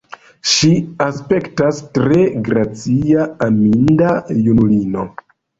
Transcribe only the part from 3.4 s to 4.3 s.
aminda